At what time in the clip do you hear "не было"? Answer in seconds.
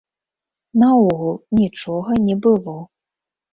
2.27-2.77